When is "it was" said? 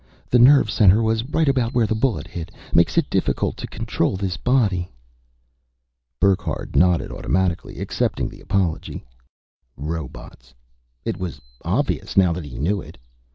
11.05-11.39